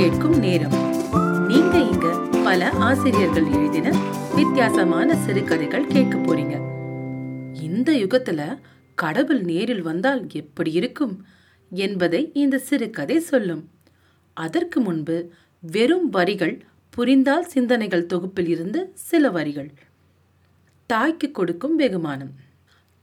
[0.00, 0.72] கேட்கும் நேரம்.
[1.46, 3.98] நீங்க இங்க பல ஆசிரியர்கள் எழுதின
[4.34, 6.52] வித்தியாசமான சிறுகதைகள் கேட்க போறீங்க.
[7.62, 8.58] இந்த யுகத்துல
[8.94, 11.24] கடவுள் நேரில் வந்தால் எப்படி இருக்கும்
[11.70, 13.68] என்பதை இந்த சிறுகதை சொல்லும்.
[14.34, 19.72] அதற்கு முன்பு வெறும் வரிகள் புரிந்தால் சிந்தனைகள் தொகுப்பில் இருந்து சில வரிகள்.
[20.86, 22.32] தாய்க்கு கொடுக்கும் வெகுமானம்.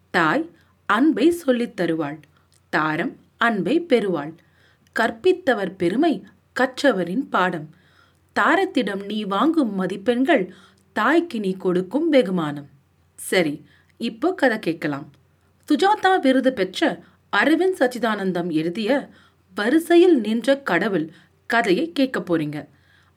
[0.10, 0.50] தாய்
[0.86, 2.20] அன்பை சொல்லித் தருவாள்.
[2.70, 4.34] தாரம் அன்பை பெறுவாள்.
[5.00, 6.24] கற்பித்தவர் பெருமை
[6.60, 7.70] கற்றவரின் பாடம்.
[8.40, 10.54] தாரத்திடம் நீ வாங்கும் மதிப்பெண்கள்
[10.94, 12.70] தாய்க்கு நீ கொடுக்கும் வெகுமானம்.
[13.16, 13.66] சரி
[13.98, 15.08] இப்போ கதை கேட்கலாம்.
[15.70, 17.04] சுஜாதா விருது பெற்ற
[17.38, 19.10] அரவிந்த் சச்சிதானந்தம் எழுதிய
[19.56, 21.12] வரிசையில் நின்ற கடவுள்
[21.46, 22.68] கதையை கேட்க போறீங்க.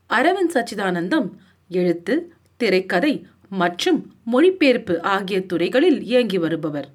[0.08, 1.28] அரவிந்த் சச்சிதானந்தம்
[1.68, 6.88] எழுத்து திரைக்கதை மற்றும் மொழிபெயர்ப்பு ஆகிய துறைகளில் இயங்கி வருபவர்.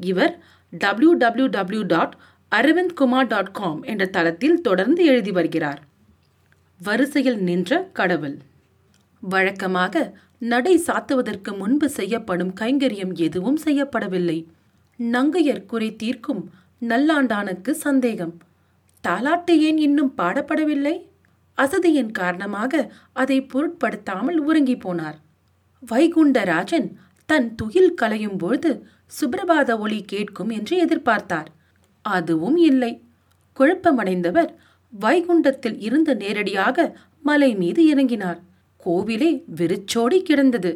[0.00, 2.14] இவர் W W W dot
[2.54, 5.80] Aravind Kumar dot com என்ற தளத்தில் தொடர்ந்து எழுதி வருகிறார்.
[6.80, 8.36] வரிசையில் நின்ற கடவுள்.
[9.20, 14.46] வழக்கமாக நடை சாத்துவதற்கு முன்பு செய்யப்படும் கைங்கரியம் எதுவும் செய்யப்படவில்லை.
[14.98, 18.34] நங்கையர் குறை தீர்க்கும் நல்லாண்டானுக்கு சந்தேகம்.
[19.08, 20.96] தாலாட்டு ஏன் இன்னும் பாடப்படவில்லை?
[21.58, 25.18] அசதியின் காரணமாக அதை பொருட்படுத்தாமல் உறங்கி போனார்.
[25.90, 26.88] வைகுண்டராஜன்
[27.26, 28.86] தன் துயில் கலையும் பொழுது
[29.20, 31.50] சுப்ரபாத ஒளி கேட்கும் என்று எதிர்பார்த்தார்.
[32.04, 32.92] அதுவும் இல்லை.
[33.56, 34.50] குழப்பமடைந்தவர்
[35.00, 36.76] வைகுண்டத்தில் இருந்து நேரடியாக
[37.22, 38.40] மலை மீது இறங்கினார்.
[38.84, 40.72] கோவிலே வெறிச்சோடி கிடந்தது.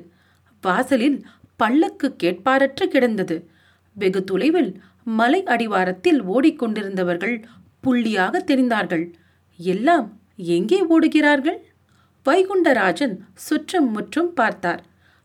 [0.62, 1.18] வாசலில்
[1.56, 3.36] பல்லக்கு கேட்பாரற்று கிடந்தது.
[3.96, 4.70] வெகு தொலைவில்
[5.04, 7.36] மலை அடிவாரத்தில் ஓடிக்கொண்டிருந்தவர்கள்
[7.84, 9.04] புள்ளியாக தெரிந்தார்கள்.
[9.58, 10.06] எல்லாம்
[10.36, 11.60] எங்கே ஓடுகிறார்கள்?
[12.24, 14.82] வைகுண்டராஜன் சுற்றும் முற்றும் பார்த்தார்.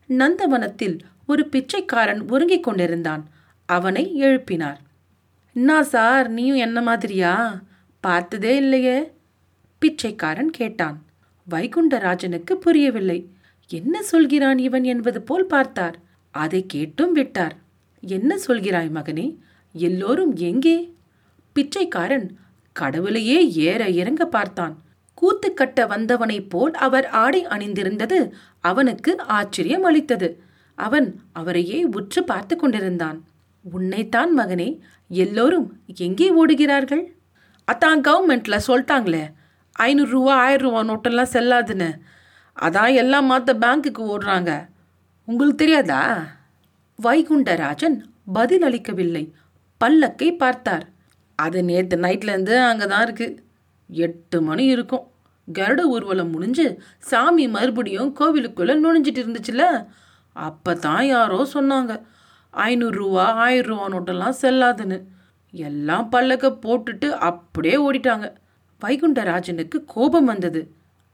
[0.09, 0.95] நந்தவனத்தில்
[1.27, 3.23] ஒரு பிச்சைக்காரன் உறங்கிக் கொண்டிருந்தான்.
[3.69, 4.79] அவனை எழுப்பினார்.
[5.53, 7.63] என்ன சார் நீயும் என்ன மாதிரியா?
[7.99, 9.11] பார்த்ததே இல்லையே
[9.79, 11.05] பிச்சைக்காரன் கேட்டான்.
[11.49, 13.29] வைகுண்டராஜனுக்கு புரியவில்லை.
[13.67, 15.99] என்ன சொல்கிறான் இவன் என்பது போல் பார்த்தார்.
[16.31, 17.55] அதை கேட்டும் விட்டார்.
[18.01, 19.37] என்ன சொல்கிறாய் மகனே
[19.73, 20.93] எல்லோரும் எங்கே?
[21.53, 22.37] பிச்சைக்காரன்
[22.73, 24.81] கடவுளையே ஏற இறங்க பார்த்தான்.
[25.13, 30.43] கூத்து கட்ட வந்தவனைப் போல் அவர் ஆடை அணிந்திருந்தது அவனுக்கு ஆச்சரியம் அளித்தது
[30.75, 33.19] அவன் அவரையே உற்று பார்த்து கொண்டிருந்தான்.
[33.63, 37.03] உன்னைத்தான் மகனே எல்லோரும் எங்கே ஓடுகிறார்கள்?
[37.71, 39.23] அதான் கவர்மெண்ட்ல சொல்லிட்டாங்களே
[39.79, 41.89] ஐநூறுரூவா ஆயிரம் ரூபா நோட்டெல்லாம் செல்லாதுன்னு.
[42.57, 44.51] அதான் எல்லாம் மாற்ற பேங்க்குக்கு ஓடுறாங்க.
[45.25, 46.01] உங்களுக்கு தெரியாதா?
[46.99, 47.97] வைகுண்டராஜன்
[48.33, 49.33] பதில் அளிக்கவில்லை.
[49.81, 50.85] பல்லக்கை பார்த்தார்.
[51.35, 53.45] அது நேற்று நைட்லேருந்து அங்கே தான் இருக்கு.
[53.89, 55.07] எட்டு மணி இருக்கும்.
[55.47, 56.65] கருட ஊர்வலம் முடிஞ்சு
[56.97, 59.87] சாமி மறுபடியும் கோவிலுக்குள்ளே நுழைஞ்சிட்டு இருந்துச்சுல
[60.31, 61.93] அப்போ தான் யாரோ சொன்னாங்க.
[62.53, 65.03] ஐநூறுரூவா ஆயிரம் ரூபா நோட்டெல்லாம் செல்லாதுன்னு.
[65.51, 68.33] எல்லாம் பல்லக்க போட்டுட்டு அப்படியே ஓடிட்டாங்க.
[68.85, 70.71] வைகுண்டராஜனுக்கு கோபம் வந்தது.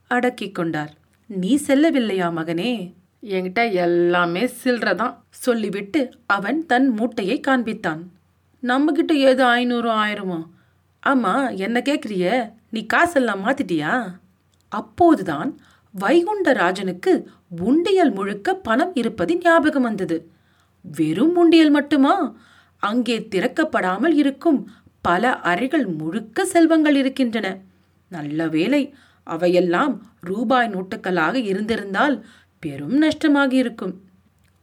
[0.08, 0.94] அடக்கி கொண்டார்.
[1.26, 2.92] நீ செல்லவில்லையா மகனே?
[3.22, 8.02] என்கிட்ட எல்லாமே சில்லறதான் சொல்லிவிட்டு அவன் தன் மூட்டையை காண்பித்தான்.
[8.62, 10.46] நம்மகிட்ட ஏதோ ஐநூறு ஆயிரமோ?
[11.00, 14.06] ஆமாம் என்ன கேட்குறிய நீ காசெல்லாம் மாத்திட்டியா?
[14.68, 15.58] அப்போதுதான்
[16.00, 17.24] வைகுண்டராஜனுக்கு
[17.60, 20.30] உண்டியல் முழுக்க பணம் இருப்பது ஞாபகம் வந்தது.
[20.84, 22.14] வெறும் உண்டியல் மட்டுமா?
[22.82, 24.60] அங்கே திறக்கப்படாமல் இருக்கும்
[25.00, 27.46] பல அறைகள் முழுக்க செல்வங்கள் இருக்கின்றன.
[28.08, 28.82] நல்ல வேலை
[29.26, 32.16] அவையெல்லாம் ரூபாய் நோட்டுகளாக இருந்திருந்தால்
[32.62, 33.94] பெரும் நஷ்டமாகி இருக்கும்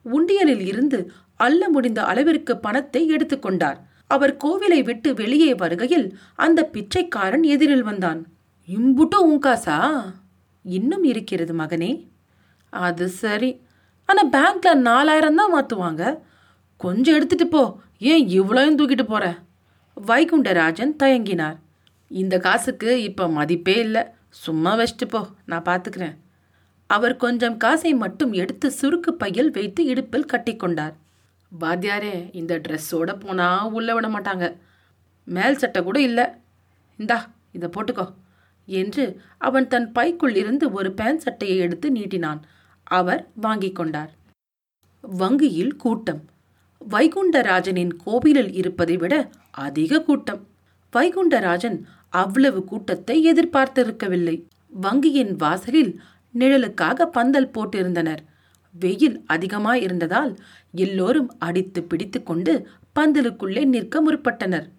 [0.06, 1.00] உண்டியலில் இருந்து
[1.36, 8.20] அல்ல முடிந்த அளவிற்கு பணத்தை எடுத்துக்கொண்டார் அவர் கோவிலை விட்டு வெளியே வருகையில் அந்த பிச்சைக்காரன் எதிரில் வந்தான்.
[8.68, 9.78] இம்புட்டு உங்காசா
[10.66, 11.92] இன்னும் இருக்கிறது மகனே.
[12.70, 13.52] அது சரி.
[14.10, 16.04] ஆனால் பேங்க்ல நாலாயிரம் தான் மாற்றுவாங்க
[16.82, 17.62] கொஞ்சம் எடுத்துட்டு போ.
[18.12, 19.26] ஏன் இவ்வளோயும் தூக்கிட்டு போற?
[20.08, 21.58] வைகுண்டராஜன் தயங்கினார்.
[22.12, 24.04] இந்த காசுக்கு இப்போ மதிப்பே இல்லை.
[24.30, 25.22] சும்மா வச்சுட்டு போ.
[25.46, 26.16] நான் பார்த்துக்கிறேன்
[26.90, 30.94] அவர் கொஞ்சம் காசை மட்டும் எடுத்து சுருக்கு பையில் வைத்து இடுப்பில் கட்டிக்கொண்டார்
[31.52, 33.48] வாத்தியாரே இந்த ட்ரெஸ்ஸோட போனா
[33.78, 34.46] உள்ள விட மாட்டாங்க.
[35.28, 36.26] மேல் சட்டை கூட இல்லை.
[37.00, 37.18] இந்தா
[37.52, 38.06] இதை போட்டுக்கோ.
[38.68, 39.04] என்று
[39.38, 42.40] அவன் தன் பைக்குள் இருந்து ஒரு பேண்ட் சட்டையை எடுத்து நீட்டினான்.
[42.88, 44.12] அவர் வாங்கிக் கொண்டார்.
[45.02, 46.26] வங்கியில் கூட்டம்.
[46.90, 50.48] வைகுண்டராஜனின் கோவிலில் இருப்பதை விட அதிக கூட்டம்.
[50.94, 54.44] வைகுண்டராஜன் அவ்வளவு கூட்டத்தை எதிர்பார்த்திருக்கவில்லை.
[54.82, 56.02] வங்கியின் வாசலில்
[56.34, 58.20] நிழலுக்காக பந்தல் போட்டிருந்தனர்.
[58.74, 60.36] வெயில் அதிகமாயிருந்ததால்
[60.72, 62.68] எல்லோரும் அடித்து பிடித்து கொண்டு
[63.00, 64.70] பந்தலுக்குள்ளே நிற்க முற்பட்டனர்.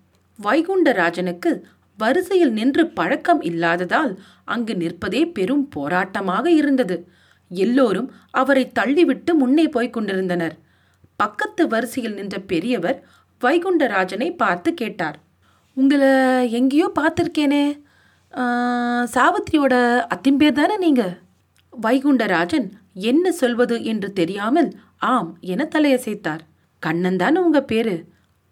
[0.42, 1.62] வைகுண்டராஜனுக்கு
[1.96, 7.08] வரிசையில் நின்று பழக்கம் இல்லாததால் அங்கு நிற்பதே பெரும் போராட்டமாக இருந்தது.
[7.48, 8.08] எல்லோரும்
[8.40, 10.56] அவரை தள்ளிவிட்டு முன்னே போய்க் கொண்டிருந்தனர்.
[11.16, 12.98] பக்கத்து வரிசையில் நின்ற பெரியவர்
[13.40, 15.18] வைகுண்டராஜனை பார்த்து கேட்டார்.
[15.76, 16.10] உங்களை
[16.58, 17.64] எங்கேயோ பார்த்துருக்கேனே.
[19.14, 19.74] சாவித்திரியோட
[20.14, 21.04] அத்திம்பேர் தானே நீங்க?
[21.72, 22.66] வைகுண்டராஜன்
[23.10, 24.70] என்ன சொல்வது என்று தெரியாமல்
[25.12, 26.42] ஆம் என தலையசைத்தார்.
[26.82, 27.96] கண்ணன் தானே உங்க பேரு?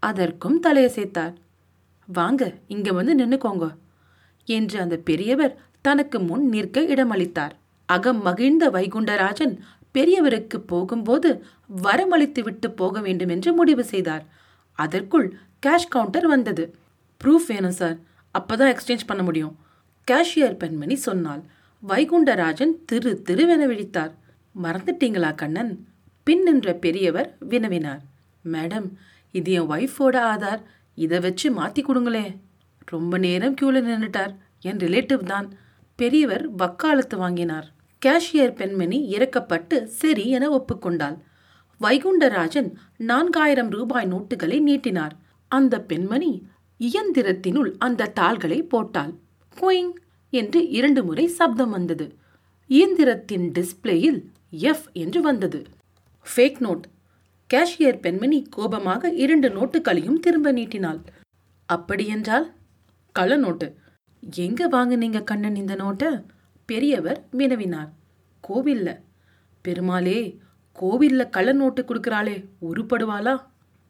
[0.03, 1.35] அதற்கும் தலையசைத்தார்.
[2.09, 2.43] வாங்க
[2.75, 3.67] இங்க வந்து நின்னுக்கோங்க
[4.49, 7.55] என்று அந்த பெரியவர் தனக்கு முன் நிற்க இடமளித்தார்.
[7.87, 9.59] அகம் மகிழ்ந்த வைகுண்டராஜன்
[9.95, 11.45] பெரியவருக்கு போகும்போது
[11.83, 14.25] வரமளித்து விட்டு போக வேண்டும் என்று முடிவு செய்தார்.
[14.73, 15.37] அதற்குள்
[15.67, 16.77] கேஷ் கவுண்டர் வந்தது.
[17.25, 17.97] ப்ரூஃப் வேணும் சார்.
[18.39, 19.57] அப்பதான் எக்ஸ்சேஞ்ச் பண்ண முடியும்
[20.11, 21.43] கேஷியர் பெண்மணி சொன்னாள்.
[21.89, 24.13] வைகுண்டராஜன் திரு திருவென விழித்தார்.
[24.63, 25.89] மறந்துட்டீங்களா கண்ணன்?
[26.23, 28.01] பின் நின்ற பெரியவர் வினவினார்.
[28.53, 28.89] மேடம்
[29.31, 30.63] இது என் ஒய்ஃபோட ஆதார்.
[30.95, 32.37] இதை வச்சு மாத்தி கொடுங்களே.
[32.85, 35.53] ரொம்ப நேரம் கியூல நின்றுட்டார் என் ரிலேட்டிவ் தான்.
[35.97, 37.75] பெரியவர் வக்காலத்து வாங்கினார்.
[38.07, 41.19] கேஷியர் பெண்மணி இறக்கப்பட்டு சரி என ஒப்புக்கொண்டாள்.
[41.81, 45.17] வைகுண்டராஜன் நான்காயிரம் ரூபாய் நோட்டுகளை நீட்டினார்.
[45.49, 46.47] அந்த பெண்மணி
[46.81, 49.15] இயந்திரத்தினுள் அந்த தாள்களை போட்டாள்.
[49.61, 49.93] குயிங்
[50.31, 52.15] என்று இரண்டு முறை சப்தம் வந்தது.
[52.69, 55.63] இயந்திரத்தின் டிஸ்ப்ளேயில் எஃப் என்று வந்தது.
[56.23, 56.83] Fake note.
[57.55, 61.01] கேஷியர் பெண்மணி கோபமாக இரண்டு நோட்டுகளையும் திரும்ப நீட்டினாள்.
[61.67, 62.53] அப்படியென்றால்
[63.13, 63.75] கள்ள நோட்டு.
[64.37, 66.25] எங்க வாங்குனீங்க கண்ணன் இந்த நோட்டை?
[66.67, 67.89] பெரியவர் வினவினார்.
[68.49, 68.89] கோவில்ல.
[69.61, 70.19] பெருமாளே
[70.81, 72.37] கோவில்ல கள்ள நோட்டு கொடுக்கறாளே
[72.69, 73.35] உருப்படுவாளா?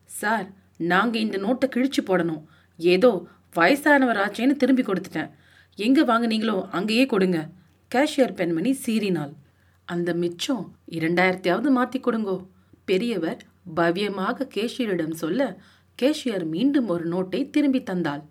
[0.05, 2.43] சார் நாங்க இந்த நோட்டை கிழிச்சு போடணும்.
[2.77, 3.27] ஏதோ
[3.57, 5.31] வயசானவராச்சேன்னு திரும்பி கொடுத்துட்டேன்.
[5.75, 7.39] எங்க வாங்குனீங்களோ அங்கேயே கொடுங்க.
[7.95, 9.33] கேஷியர் பெண்மணி சீறினாள்.
[9.85, 12.37] அந்த மிச்சம் இரண்டாயிரத்தையாவது மாத்தி கொடுங்கோ.
[12.85, 13.41] பெரியவர்
[13.77, 15.59] பவ்யமாக கேஷியரிடம் சொல்ல
[16.03, 18.23] கேஷியர் மீண்டும் ஒரு நோட்டை திரும்பி தந்தாள்.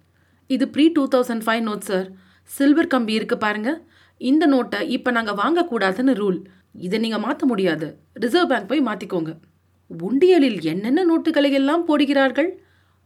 [0.47, 2.07] இது pre two thousand five note sir.
[2.43, 3.69] Silver கம்பி இருக்கு பாருங்க.
[4.17, 6.39] இந்த நோட்டை இப்போ நாங்கள் வாங்கக்கூடாதுன்னு ரூல்.
[6.71, 7.87] இதை நீங்கள் மாற்ற முடியாது.
[8.13, 9.33] ரிசர்வ் பேங்க் போய் மாற்றிக்கோங்க
[9.89, 12.49] உண்டியலில் என்னென்ன நோட்டுகளை எல்லாம் போடுகிறார்கள்?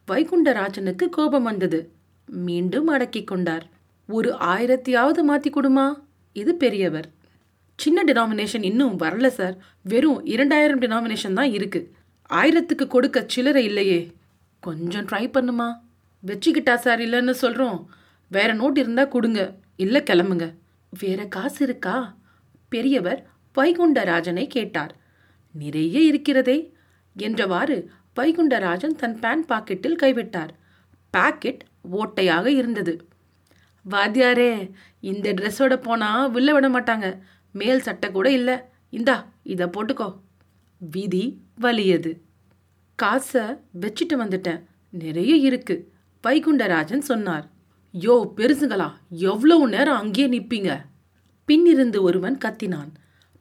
[0.08, 1.80] வைகுண்டராஜனுக்கு கோபம் வந்தது.
[2.26, 3.66] மீண்டும் அடக்கிக் கொண்டார்.
[4.10, 5.94] ஒரு ஆயிரத்தையாவது மாற்றி கொடுமா?
[6.34, 7.08] இது பெரியவர்.
[7.76, 11.92] சின்ன டினாமினேஷன் இன்னும் வரல சார் வெறும் இரண்டாயிரம் டினாமினேஷன் தான் இருக்கு.
[12.34, 14.12] ஆயிரத்துக்கு கொடுக்க சில்லறை இல்லையே.
[14.60, 15.68] கொஞ்சம் ட்ரை பண்ணுமா?
[16.28, 17.90] வச்சுக்கிட்டா சார் இல்லைன்னு சொல்கிறோம்
[18.28, 19.56] வேற நோட் இருந்தால் கொடுங்க.
[19.76, 20.54] இல்லை கிளம்புங்க.
[20.90, 22.18] வேற காசு இருக்கா?
[22.70, 24.98] பெரியவர் வைகுண்டராஜனை கேட்டார்.
[25.52, 26.74] நிறைய இருக்கிறதே
[27.18, 30.50] என்றவாறு வைகுண்டராஜன் தன் பேண்ட் பாக்கெட்டில் கைவிட்டார்.
[31.10, 33.08] பாக்கெட் ஓட்டையாக இருந்தது.
[33.90, 37.20] வாத்தியாரே இந்த ட்ரெஸ்ஸோட போனா வில்ல விட மாட்டாங்க.
[37.52, 38.58] மேல் சட்டை கூட இல்லை.
[38.90, 40.20] இந்தா இதை போட்டுக்கோ.
[40.78, 42.20] விதி வலியது.
[42.96, 43.42] காசை
[43.82, 44.64] வச்சுட்டு வந்துட்டேன்.
[44.90, 45.92] நிறைய இருக்கு
[46.28, 47.50] வைகுண்டராஜன் சொன்னார்.
[47.94, 48.88] யோ பெருசுங்களா
[49.30, 50.72] எவ்வளவு நேரம் அங்கேயே நிற்பீங்க?
[51.50, 52.92] பின்னிருந்து ஒருவன் கத்தினான்.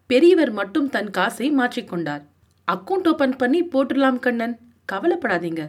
[0.06, 2.22] பெரியவர் மட்டும் தன் காசை மாற்றிக்கொண்டார்
[2.68, 4.54] அக்கவுண்ட் ஓபன் பண்ணி போட்டுடலாம் கண்ணன்.
[4.92, 5.62] கவலைப்படாதீங்க.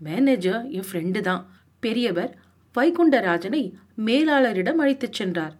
[0.00, 1.42] மேனேஜர் என் ஃப்ரெண்டு தான்.
[1.80, 2.32] பெரியவர்
[2.74, 3.62] வைகுண்டராஜனை
[4.06, 5.54] மேலாளரிடம் அழைத்துச் சென்றார்.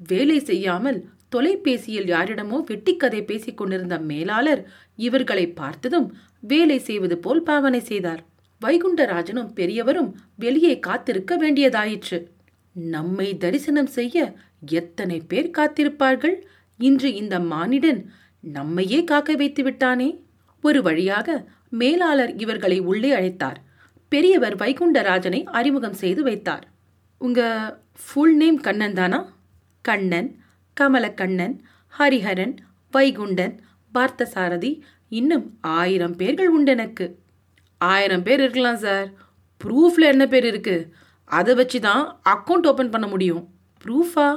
[0.00, 0.98] வேலை செய்யாமல்
[1.28, 4.62] தொலைபேசியில் யாரிடமோ வெட்டிக்கதை பேசிக் கொண்டிருந்த மேலாளர்
[4.96, 6.08] இவர்களை பார்த்ததும்
[6.52, 8.22] வேலை செய்வது போல் பாவனை செய்தார்.
[8.64, 12.26] வைகுண்டராஜனும் பெரியவரும் வெளியே காத்திருக்க வேண்டியதாயிற்று.
[12.72, 14.34] நம்மை தரிசனம் செய்ய
[14.70, 16.36] எத்தனை பேர் காத்திருப்பார்கள்?
[16.78, 18.04] இன்று இந்த மானிடன்
[18.40, 20.24] நம்மையே காக்க வைத்து விட்டானே?
[20.62, 23.56] ஒரு வழியாக மேலாளர் இவர்களை உள்ளே அழைத்தார்.
[24.08, 26.68] பெரியவர் வைகுண்டராஜனை அறிமுகம் செய்து வைத்தார்.
[27.18, 27.40] உங்க
[27.92, 29.34] ஃபுல் நேம் கண்ணன் தானா?
[29.80, 30.36] கண்ணன்
[30.80, 31.54] கமலக்கண்ணன்
[31.98, 32.56] ஹரிஹரன்
[32.92, 33.58] வைகுண்டன்
[33.94, 37.06] பார்த்தசாரதி இன்னும் ஆயிரம் பேர்கள் உண்டெனக்கு
[37.80, 39.08] ஆயிரம் பேர் இருக்கலாம் சார்
[39.64, 40.88] ப்ரூஃப்ல என்ன பேர் இருக்குது
[41.24, 43.48] அதை வச்சு தான் அக்கௌண்ட் ஓப்பன் பண்ண முடியும்.
[43.84, 44.28] ப்ரூஃபா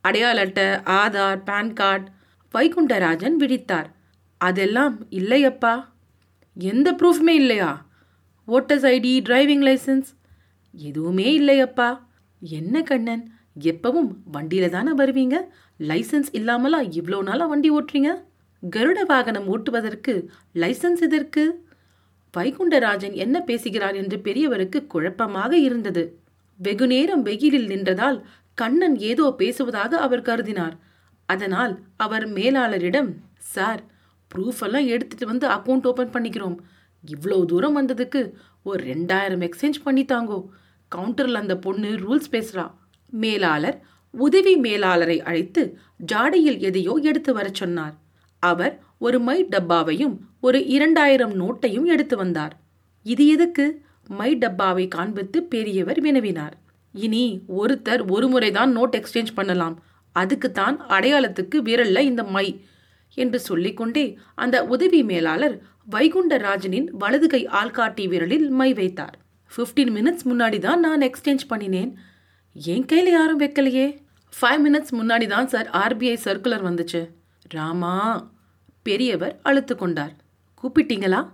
[0.00, 0.66] அடையாள அட்டை
[1.00, 2.06] ஆதார் பேன் கார்டு
[2.54, 3.88] வைகுண்டராஜன் விடித்தார்
[4.40, 5.74] அதெல்லாம் இல்லையப்பா.
[6.56, 7.70] எந்த ப்ரூஃப்மே இல்லையா?
[8.48, 10.10] ஓட்டர்ஸ் ஐடி டிரைவிங் லைசன்ஸ்
[10.74, 11.88] எதுவுமே இல்லையப்பா.
[12.42, 13.24] என்ன கண்ணன்?
[13.72, 15.36] எப்பவும் வண்டியில் தானே வருவீங்க?
[15.80, 18.12] லைசன்ஸ் இல்லாமலா இவ்வளோ நாளாக வண்டி ஓட்டுறீங்க?
[18.62, 20.14] கருட வாகனம் ஓட்டுவதற்கு
[20.54, 21.42] லைசன்ஸ் எதற்கு
[22.36, 26.18] வைகுண்டராஜன் என்ன பேசுகிறார் என்று பெரியவருக்கு குழப்பமாக இருந்தது.
[26.56, 28.22] வெகுநேரம் வெயிலில் நின்றதால்
[28.54, 30.72] கண்ணன் ஏதோ பேசுவதாக அவர் கருதினார்.
[31.26, 33.82] அதனால் அவர் மேலாளரிடம் சார்
[34.34, 36.56] ப்ரூஃப் எல்லாம் எடுத்துட்டு வந்து அக்கௌண்ட் ஓபன் பண்ணிக்கிறோம்.
[37.06, 40.44] இவ்வளோ தூரம் வந்ததுக்கு ஒரு ரெண்டாயிரம் எக்ஸ்சேஞ்ச் பண்ணி தாங்கோ.
[41.34, 42.70] அந்த பொண்ணு ரூல்ஸ் பேசுறா.
[43.10, 45.78] மேலாளர் உதவி மேலாளரை அழைத்து
[46.12, 47.94] ஜாடையில் எதையோ எடுத்து வரச் சொன்னார்.
[48.38, 52.54] அவர் ஒரு மை டப்பாவையும் ஒரு இரண்டாயிரம் நோட்டையும் எடுத்து வந்தார்.
[53.06, 53.64] இது எதுக்கு?
[54.08, 56.54] மை டப்பாவை காண்பித்து பெரியவர் வினவினார்.
[56.94, 57.24] இனி
[57.58, 59.76] ஒருத்தர் ஒரு முறைதான் நோட் எக்ஸ்சேஞ்ச் பண்ணலாம்.
[60.16, 62.46] அதுக்குத்தான் அடையாளத்துக்கு விரல்ல இந்த மை
[63.16, 65.56] என்று சொல்லிக்கொண்டே அந்த உதவி மேலாளர்
[65.90, 69.16] வைகுண்டராஜனின் வலது கை ஆள்காட்டி விரலில் மை வைத்தார்.
[69.50, 71.90] 15 மினிட்ஸ் முன்னாடி தான் நான் எக்ஸ்சேஞ்ச் பண்ணினேன்.
[72.56, 73.86] என் கையில் யாரும் வைக்கலையே.
[74.32, 77.02] ஃபைவ் மினிட்ஸ் முன்னாடி தான் சார் ஆர்பிஐ சர்க்குலர் வந்துச்சு.
[77.50, 77.96] ராமா!
[78.86, 80.14] பெரியவர் அழுத்து கொண்டார்
[80.64, 81.28] கூப்பிட்டீங்களா?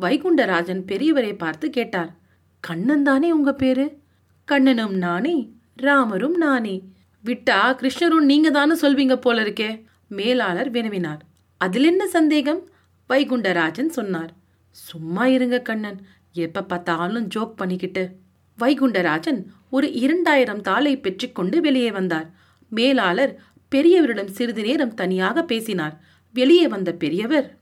[0.00, 2.16] வைகுண்டராஜன் பெரியவரை பார்த்து கேட்டார்.
[2.60, 3.98] கண்ணன் தானே உங்க பேரு?
[4.44, 6.82] கண்ணனும் நானே ராமரும் நானே.
[7.24, 9.84] விட்டா கிருஷ்ணரும் நீங்க தானே சொல்வீங்க போல இருக்கே?
[10.08, 11.18] மேலாளர் வினவினார்.
[11.56, 12.68] அதில் என்ன சந்தேகம்?
[13.08, 14.34] வைகுண்டராஜன் சொன்னார்.
[14.70, 16.06] சும்மா இருங்க கண்ணன்.
[16.32, 18.16] எப்ப பார்த்தாலும் ஜோக் பண்ணிக்கிட்டு.
[18.58, 22.30] வைகுண்டராஜன் ஒரு இரண்டாயிரம் தாளை பெற்றுக்கொண்டு வெளியே வந்தார்.
[22.68, 23.40] மேலாளர்
[23.74, 26.00] பெரியவரிடம் சிறிது நேரம் தனியாக பேசினார்.
[26.32, 27.58] வெளியே வந்த பெரியவர்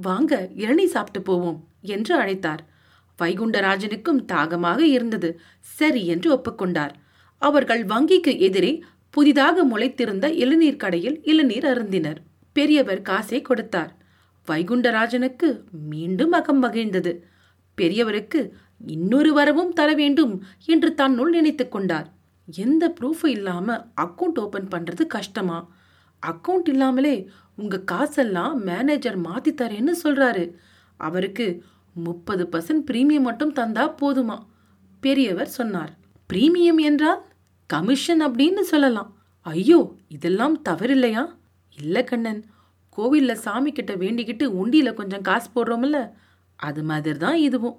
[0.00, 2.58] வாங்க இளநீ சாப்பிட்டு போவோம் என்று அழைத்தார்.
[3.22, 6.90] வைகுண்டராஜனுக்கும் தாகமாக இருந்தது சரி என்று ஒப்புக்கொண்டார்.
[7.38, 12.16] அவர்கள் வங்கிக்கு எதிரே புதிதாக முளைத்திருந்த இளநீர் கடையில் இளநீர் அருந்தினர்.
[12.52, 13.96] பெரியவர் காசை கொடுத்தார்.
[14.46, 17.18] வைகுண்டராஜனுக்கு மீண்டும் அகம் மகிழ்ந்தது.
[17.80, 18.50] பெரியவருக்கு
[18.86, 22.12] இன்னொரு வரவும் தர வேண்டும் என்று தன்னுள் நினைத்துக் கொண்டார்.
[22.56, 25.68] எந்த ப்ரூஃப் இல்லாம அக்கவுண்ட் ஓபன் பண்றது கஷ்டமா?
[26.26, 30.44] அக்கவுண்ட் இல்லாமலே உங்கள் காசெல்லாம் மேனேஜர் மாற்றி தரேன்னு சொல்கிறாரு
[31.00, 31.46] அவருக்கு
[32.06, 34.36] முப்பது பர்சன்ட் பிரீமியம் மட்டும் தந்தா போதுமா?
[35.02, 35.92] பெரியவர் சொன்னார்.
[36.30, 37.22] பிரீமியம் என்றால்
[37.70, 39.10] கமிஷன் அப்படின்னு சொல்லலாம்.
[39.46, 41.24] ஐயோ இதெல்லாம் தவறில்லையா?
[41.78, 42.40] இல்லை கண்ணன்
[42.96, 45.98] கோவிலில் சாமி கிட்ட வேண்டிக்கிட்டு உண்டியில் கொஞ்சம் காசு போடுறோம்ல?
[46.58, 47.76] அது மாதிரி தான் இதுவும்.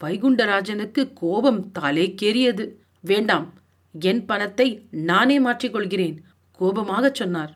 [0.00, 2.66] வைகுண்டராஜனுக்கு கோபம் தலைக்கேறியது.
[3.00, 3.46] வேண்டாம்
[3.94, 4.68] என் பணத்தை
[5.10, 6.18] நானே மாற்றிக்கொள்கிறேன்
[6.58, 7.52] கோபமாக சொன்னார்.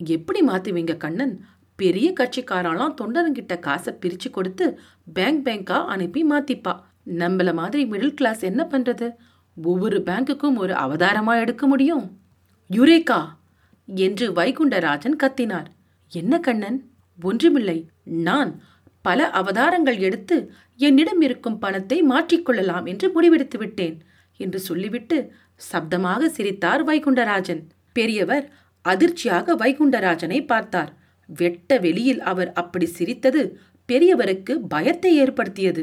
[0.00, 1.34] எப்படி மாத்துவீங்க கண்ணன்?
[1.78, 4.66] பெரிய கட்சிக்காரெல்லாம் தொண்டருங்கிட்ட காசை பிரிச்சு கொடுத்து
[5.12, 6.74] பேங்க் பேங்கா அனுப்பி மாத்திப்பா.
[7.18, 9.08] நம்மள மாதிரி மிடில் கிளாஸ் என்ன பண்றது?
[9.56, 12.04] ஒவ்வொரு பேங்குக்கும் ஒரு அவதாரமா எடுக்க முடியும்.
[12.70, 13.20] யுரேகா!
[13.88, 15.68] என்று வைகுண்டராஜன் கத்தினார்.
[16.12, 16.78] என்ன கண்ணன்?
[17.18, 17.78] ஒன்றுமில்லை.
[18.04, 18.50] நான்
[19.02, 20.36] பல அவதாரங்கள் எடுத்து
[20.80, 23.96] என்னிடம் இருக்கும் பணத்தை மாற்றிக்கொள்ளலாம் என்று முடிவெடுத்து விட்டேன்
[24.40, 25.18] என்று சொல்லிவிட்டு
[25.72, 27.62] சப்தமாக சிரித்தார் வைகுண்டராஜன்.
[27.92, 28.46] பெரியவர்
[28.92, 30.90] அதிர்ச்சியாக வைகுண்டராஜனை பார்த்தார்.
[31.28, 33.42] வெட்ட வெளியில் அவர் அப்படி சிரித்தது
[33.88, 35.82] பெரியவருக்கு பயத்தை ஏற்படுத்தியது.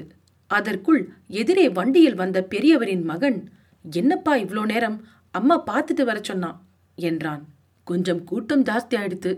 [0.52, 1.02] அதற்குள்
[1.42, 3.40] எதிரே வண்டியில் வந்த பெரியவரின் மகன்
[3.86, 4.98] என்னப்பா இவ்வளோ நேரம்?
[5.34, 6.60] அம்மா பார்த்துட்டு வர சொன்னான்
[6.98, 7.44] என்றான்.
[7.88, 9.32] கொஞ்சம் கூட்டம் ஜாஸ்தி ஆயிடுத்து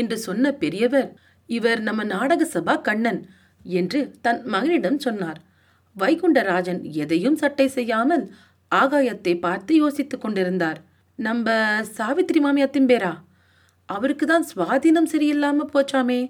[0.00, 1.08] என்று சொன்ன பெரியவர்
[1.48, 3.20] இவர் நம்ம நாடக சபா கண்ணன்
[3.78, 5.40] என்று தன் மகனிடம் சொன்னார்.
[5.96, 8.24] வைகுண்டராஜன் எதையும் சட்டை செய்யாமல்
[8.72, 10.78] ஆகாயத்தை பார்த்து யோசித்துக் கொண்டிருந்தார்.
[11.26, 11.54] நம்ம
[11.96, 13.10] சாவித்திரி மாமியாத்தின் பேரா?
[13.88, 16.20] அவருக்கு தான் சுவாதீனம் சரியில்லாமல் போச்சாமே.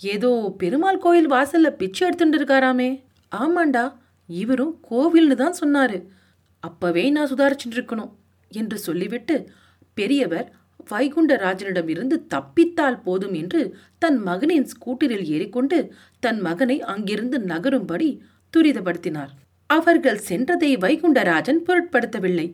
[0.00, 2.88] ஏதோ பெருமாள் கோயில் வாசல்ல பிச்சை எடுத்துட்டு இருக்காராமே.
[3.32, 3.84] ஆமாண்டா
[4.28, 5.98] இவரும் கோவில்னு தான் சொன்னாரு.
[6.60, 8.10] அப்பவே நான் சுதாரிச்சுட்டு இருக்கணும்
[8.50, 9.36] என்று சொல்லிவிட்டு
[9.94, 10.48] பெரியவர்
[10.90, 13.62] வைகுண்டராஜனிடம் இருந்து தப்பித்தால் போதும் என்று
[13.98, 15.78] தன் மகனின் ஸ்கூட்டரில் ஏறிக்கொண்டு
[16.20, 18.10] தன் மகனை அங்கிருந்து நகரும்படி
[18.54, 19.32] துரிதப்படுத்தினார்.
[19.70, 22.48] அவர்கள் சென்றதை வைகுண்டராஜன் பொருட்படுத்தவில்லை.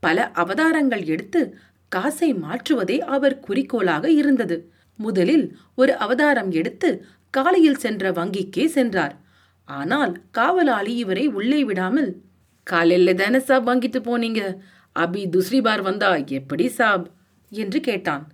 [0.00, 4.72] பல அவதாரங்கள் எடுத்து காசை மாற்றுவதே அவர் குறிக்கோளாக இருந்தது.
[4.96, 9.16] முதலில் ஒரு அவதாரம் எடுத்து காலையில் சென்ற வங்கிக்கே சென்றார்.
[9.64, 12.20] ஆனால் காவலாளி இவரை உள்ளே விடாமல்
[12.62, 14.56] காலையில தானே சாப் வாங்கிட்டு போனீங்க?
[14.98, 17.06] அபி துஸ்ரி பார் வந்தா எப்படி சாப்?
[17.50, 18.28] என்று கேட்டான்.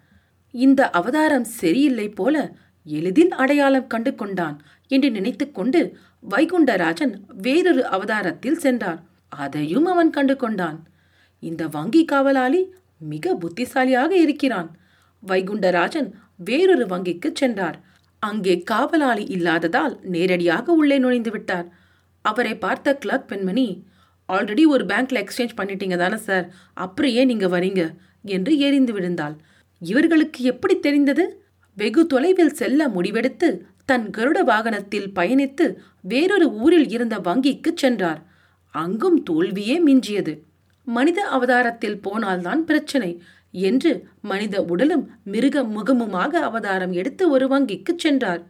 [0.51, 2.55] இந்த அவதாரம் சரியில்லை போல
[2.85, 5.97] எளிதில் அடையாளம் கண்டு கொண்டான் என்று நினைத்துக்கொண்டு
[6.31, 9.03] வைகுண்டராஜன் வேறொரு அவதாரத்தில் சென்றார்.
[9.29, 10.79] அதையும் அவன் கண்டு கொண்டான்.
[11.39, 14.77] இந்த வங்கி காவலாளி மிக புத்திசாலியாக இருக்கிறான்.
[15.27, 17.83] வைகுண்டராஜன் வேறொரு வங்கிக்கு சென்றார்.
[18.19, 21.69] அங்கே காவலாளி இல்லாததால் நேரடியாக உள்ளே நுழைந்து விட்டார்.
[22.23, 23.85] அவரை பார்த்த கிளர்க் பெண்மணி
[24.33, 26.53] ஆல்ரெடி ஒரு பேங்க்ல எக்ஸ்சேஞ்ச் பண்ணிட்டீங்க தானே சார்?
[26.75, 27.95] அப்புறம் ஏன் நீங்க வரீங்க?
[28.25, 29.37] என்று எரிந்து விழுந்தாள்.
[29.81, 31.45] இவர்களுக்கு எப்படி தெரிந்தது?
[31.77, 38.27] வெகு தொலைவில் செல்ல முடிவெடுத்து தன் கருட வாகனத்தில் பயணித்து வேறொரு ஊரில் இருந்த வங்கிக்கு சென்றார்.
[38.71, 40.43] அங்கும் தோல்வியே மிஞ்சியது.
[40.87, 48.43] மனித அவதாரத்தில் போனால்தான் பிரச்சனை என்று மனித உடலும் மிருக முகமுமாக அவதாரம் எடுத்து ஒரு வங்கிக்கு சென்றார்.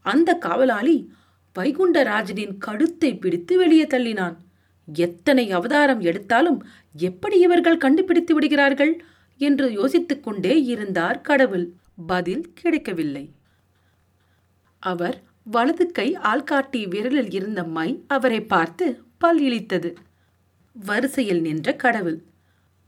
[0.00, 1.12] அந்த காவலாளி
[1.56, 4.36] வைகுண்டராஜனின் கழுத்தை பிடித்து வெளியே தள்ளினான்.
[4.88, 9.02] எத்தனை அவதாரம் எடுத்தாலும் எப்படி இவர்கள் கண்டுபிடித்து விடுகிறார்கள்
[9.40, 11.66] என்று யோசித்துக் கொண்டே இருந்தார் கடவுள்.
[12.06, 13.24] பதில் கிடைக்கவில்லை.
[14.82, 18.86] அவர் வலது கை ஆள்காட்டி விரலில் இருந்த மை அவரை பார்த்து
[19.18, 19.94] பல் இழித்தது.
[20.84, 22.22] வரிசையில் நின்ற கடவுள்.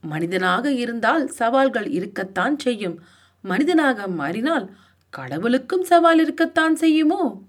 [0.00, 3.00] மனிதனாக இருந்தால் சவால்கள் இருக்கத்தான் செய்யும்.
[3.42, 4.70] மனிதனாக மாறினால்
[5.10, 7.42] கடவுளுக்கும் சவால் இருக்கத்தான் செய்யுமோ?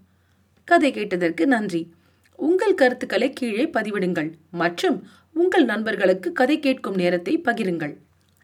[0.63, 1.91] கதை கேட்டதற்கு நன்றி.
[2.35, 7.97] உங்கள் கருத்துக்களை கீழே பதிவிடுங்கள் மற்றும் உங்கள் நண்பர்களுக்கு கதை கேட்கும் நேரத்தை பகிருங்கள்.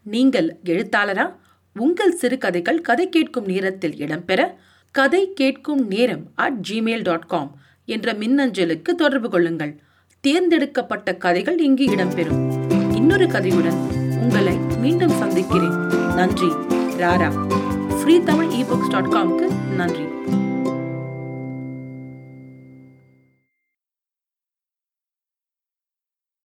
[0.03, 1.35] நீங்கள் எழுத்தாளரா?
[1.73, 4.53] உங்கள் சிறுகதைகள் கதை கேட்கும் நேரத்தில் இடம்பெற
[4.91, 9.79] கதை கேட்கும் நேரம் அட் ஜிமெயில் டாட் காம் என்ற மின்னஞ்சலுக்கு தொடர்பு கொள்ளுங்கள்.
[10.19, 12.67] தேர்ந்தெடுக்கப்பட்ட கதைகள் இங்கு இடம்பெறும்.
[12.95, 15.77] இன்னொரு கதையுடன் உங்களை மீண்டும் சந்திக்கிறேன்.
[16.15, 16.47] நன்றி.
[16.97, 17.55] ராரா.
[18.01, 20.16] ஃப்ரீ தமிழ் இபுக்ஸ் டாட் காம்க்கு நன்றி.